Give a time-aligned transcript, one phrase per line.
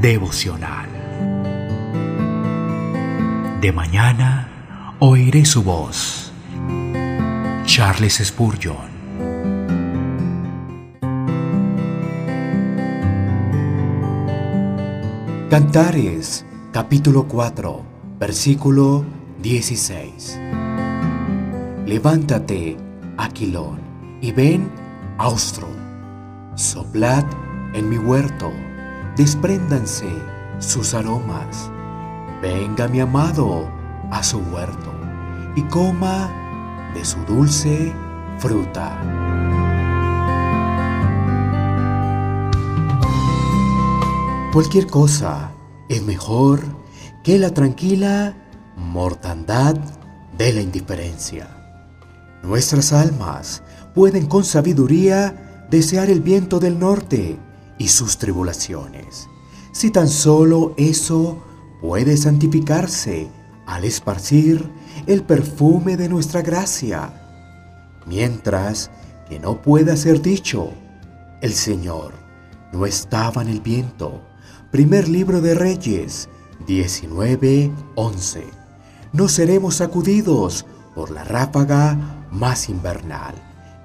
[0.00, 0.88] devocional.
[3.60, 6.32] De mañana oiré su voz.
[7.66, 8.88] Charles Spurgeon.
[15.50, 17.82] Cantares, capítulo 4,
[18.18, 19.04] versículo
[19.42, 20.40] 16.
[21.84, 22.78] Levántate,
[23.18, 23.80] Aquilón,
[24.22, 24.70] y ven,
[25.18, 25.68] Austro.
[26.54, 27.24] Soplad
[27.74, 28.50] en mi huerto,
[29.20, 30.08] despréndanse
[30.60, 31.70] sus aromas.
[32.40, 33.68] Venga mi amado
[34.10, 34.94] a su huerto
[35.54, 36.32] y coma
[36.94, 37.92] de su dulce
[38.38, 38.98] fruta.
[44.54, 45.52] Cualquier cosa
[45.90, 46.62] es mejor
[47.22, 48.34] que la tranquila
[48.74, 49.76] mortandad
[50.38, 51.46] de la indiferencia.
[52.42, 53.62] Nuestras almas
[53.94, 57.38] pueden con sabiduría desear el viento del norte
[57.80, 59.26] y sus tribulaciones,
[59.72, 61.38] si tan solo eso
[61.80, 63.30] puede santificarse
[63.66, 64.70] al esparcir
[65.06, 67.10] el perfume de nuestra gracia,
[68.06, 68.90] mientras
[69.30, 70.72] que no pueda ser dicho,
[71.40, 72.12] el Señor
[72.70, 74.20] no estaba en el viento,
[74.70, 76.28] Primer libro de Reyes
[76.66, 78.44] 19:11.
[79.12, 83.34] No seremos sacudidos por la ráfaga más invernal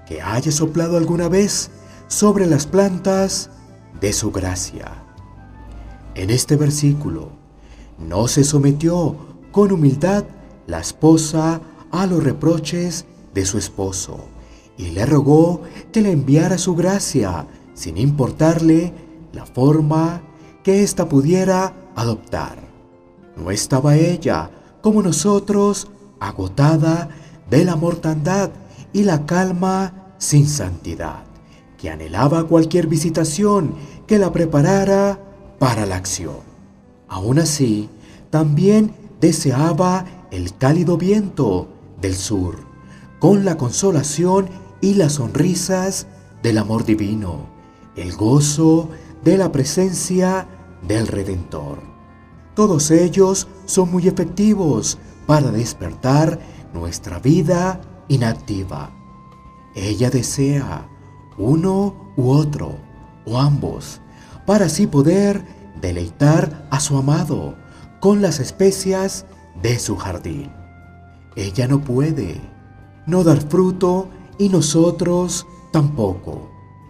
[0.06, 1.72] que haya soplado alguna vez
[2.08, 3.50] sobre las plantas
[4.00, 4.92] de su gracia.
[6.16, 7.30] En este versículo,
[7.98, 9.16] no se sometió
[9.52, 10.26] con humildad
[10.68, 14.26] la esposa a los reproches de su esposo
[14.78, 18.94] y le rogó que le enviara su gracia sin importarle
[19.34, 20.22] la forma
[20.64, 22.58] que ésta pudiera adoptar.
[23.36, 24.50] No estaba ella,
[24.82, 27.10] como nosotros, agotada
[27.50, 28.50] de la mortandad
[28.94, 31.24] y la calma sin santidad,
[31.78, 33.76] que anhelaba cualquier visitación
[34.08, 35.20] que la preparara
[35.60, 36.38] para la acción.
[37.08, 37.90] Aún así,
[38.30, 41.68] también deseaba el cálido viento
[42.02, 42.58] del sur,
[43.20, 44.50] con la consolación
[44.82, 46.08] y las sonrisas
[46.44, 47.48] del amor divino,
[47.96, 48.90] el gozo
[49.24, 50.48] de la presencia
[50.88, 51.80] del Redentor.
[52.56, 56.40] Todos ellos son muy efectivos para despertar
[56.74, 58.92] nuestra vida inactiva.
[59.76, 60.88] Ella desea
[61.38, 62.78] uno u otro,
[63.26, 64.02] o ambos,
[64.46, 65.44] para así poder
[65.82, 67.56] deleitar a su amado
[68.00, 69.26] con las especias
[69.62, 70.52] de su jardín.
[71.36, 72.42] Ella no puede
[73.06, 76.50] no dar fruto y nosotros tampoco.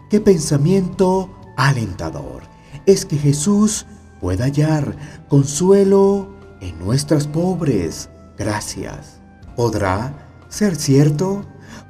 [0.09, 2.44] Qué pensamiento alentador
[2.85, 3.85] es que Jesús
[4.22, 4.95] pueda hallar
[5.28, 6.29] consuelo
[6.61, 9.22] en nuestras pobres gracias.
[9.55, 10.13] ¿Podrá
[10.50, 11.44] ser cierto?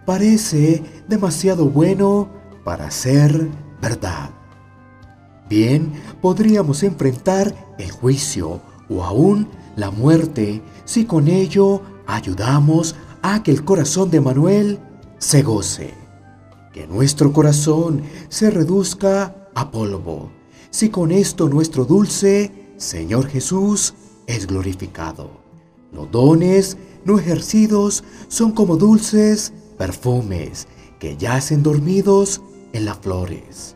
[0.05, 2.29] Parece demasiado bueno
[2.65, 3.49] para ser
[3.81, 4.31] verdad.
[5.47, 8.59] Bien, podríamos enfrentar el juicio
[8.89, 14.79] o aún la muerte si con ello ayudamos a que el corazón de Manuel
[15.19, 15.93] se goce.
[16.73, 20.31] Que nuestro corazón se reduzca a polvo
[20.71, 23.93] si con esto nuestro dulce Señor Jesús
[24.27, 25.29] es glorificado.
[25.93, 30.67] Los dones no ejercidos son como dulces perfumes
[30.99, 32.41] que yacen dormidos
[32.75, 33.75] en las flores.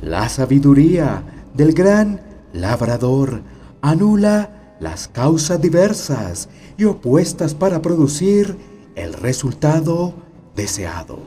[0.00, 1.22] La sabiduría
[1.54, 2.22] del gran
[2.54, 3.42] labrador
[3.82, 8.56] anula las causas diversas y opuestas para producir
[8.94, 10.14] el resultado
[10.56, 11.18] deseado.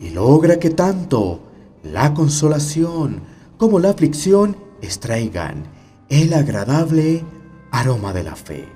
[0.00, 1.40] Y logra que tanto
[1.82, 3.20] la consolación
[3.58, 5.64] como la aflicción extraigan
[6.08, 7.24] el agradable
[7.70, 8.66] aroma de la fe,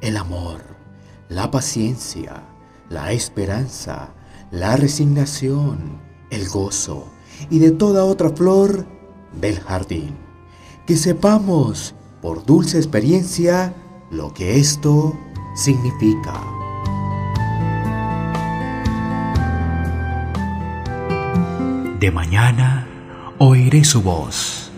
[0.00, 0.60] el amor,
[1.28, 2.42] la paciencia,
[2.88, 4.10] la esperanza,
[4.50, 7.06] la resignación, el gozo
[7.50, 8.86] y de toda otra flor
[9.40, 10.16] del jardín.
[10.86, 13.74] Que sepamos por dulce experiencia
[14.10, 15.16] lo que esto
[15.54, 16.34] significa.
[22.00, 22.88] De mañana
[23.38, 24.69] oiré su voz.